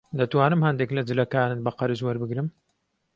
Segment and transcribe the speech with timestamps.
[0.19, 2.47] دەتوانم هەندێک لە جلەکانت بە قەرز وەربگرم؟